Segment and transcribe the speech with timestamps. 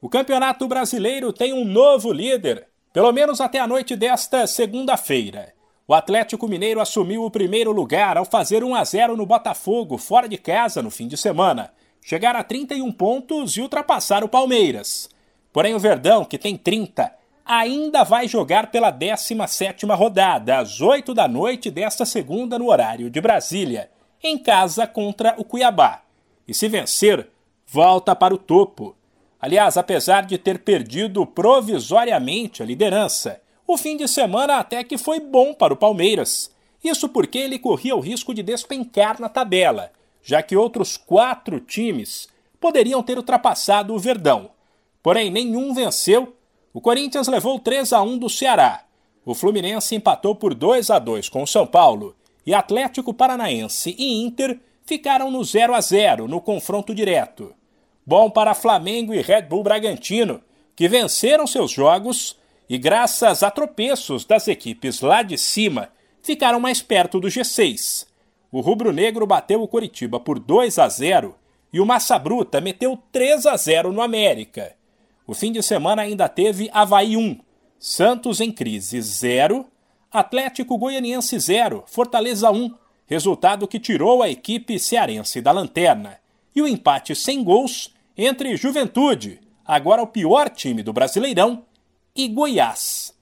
[0.00, 5.52] O Campeonato Brasileiro tem um novo líder, pelo menos até a noite desta segunda-feira.
[5.88, 10.28] O Atlético Mineiro assumiu o primeiro lugar ao fazer 1 a 0 no Botafogo, fora
[10.28, 11.72] de casa, no fim de semana.
[12.00, 15.10] Chegar a 31 pontos e ultrapassar o Palmeiras.
[15.52, 17.12] Porém, o Verdão, que tem 30,
[17.44, 23.20] ainda vai jogar pela 17ª rodada, às 8 da noite desta segunda no horário de
[23.20, 23.90] Brasília,
[24.22, 26.02] em casa contra o Cuiabá.
[26.46, 27.28] E se vencer,
[27.66, 28.97] volta para o topo.
[29.40, 35.20] Aliás, apesar de ter perdido provisoriamente a liderança, o fim de semana até que foi
[35.20, 36.50] bom para o Palmeiras.
[36.82, 42.28] Isso porque ele corria o risco de despencar na tabela, já que outros quatro times
[42.60, 44.50] poderiam ter ultrapassado o Verdão.
[45.02, 46.34] Porém, nenhum venceu.
[46.72, 48.84] O Corinthians levou 3 a 1 do Ceará.
[49.24, 54.22] O Fluminense empatou por 2 a 2 com o São Paulo e Atlético Paranaense e
[54.22, 57.54] Inter ficaram no 0 a 0 no confronto direto.
[58.08, 60.40] Bom para Flamengo e Red Bull Bragantino,
[60.74, 65.90] que venceram seus jogos e, graças a tropeços das equipes lá de cima,
[66.22, 68.06] ficaram mais perto do G6.
[68.50, 71.36] O rubro-negro bateu o Coritiba por 2 a 0
[71.70, 74.74] e o Massa Bruta meteu 3 a 0 no América.
[75.26, 77.38] O fim de semana ainda teve Havaí 1,
[77.78, 79.66] Santos em crise 0,
[80.10, 82.74] Atlético Goianiense 0, Fortaleza 1,
[83.06, 86.18] resultado que tirou a equipe cearense da lanterna,
[86.56, 91.64] e o empate sem gols entre Juventude, agora o pior time do Brasileirão,
[92.16, 93.14] e Goiás.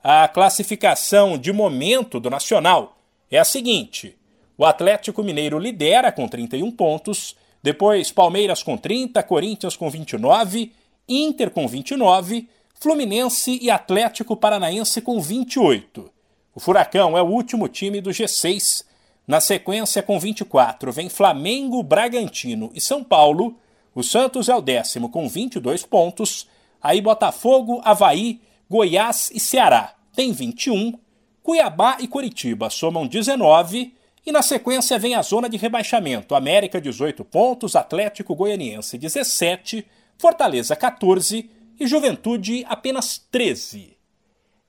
[0.00, 2.96] A classificação de momento do Nacional
[3.28, 4.16] é a seguinte:
[4.56, 10.72] o Atlético Mineiro lidera com 31 pontos, depois Palmeiras com 30, Corinthians com 29,
[11.08, 16.10] Inter com 29, Fluminense e Atlético Paranaense com 28.
[16.54, 18.84] O Furacão é o último time do G6.
[19.26, 23.56] Na sequência, com 24, vem Flamengo, Bragantino e São Paulo.
[23.94, 26.48] O Santos é o décimo com 22 pontos.
[26.82, 30.98] Aí Botafogo, Havaí, Goiás e Ceará tem 21.
[31.42, 33.94] Cuiabá e Curitiba somam 19.
[34.26, 40.74] E na sequência vem a zona de rebaixamento: América 18 pontos, Atlético Goianiense 17, Fortaleza
[40.74, 43.96] 14 e Juventude apenas 13.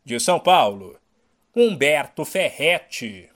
[0.03, 0.97] De São Paulo,
[1.55, 3.29] Humberto Ferretti.